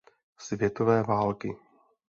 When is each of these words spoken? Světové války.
Světové 0.37 1.03
války. 1.03 1.57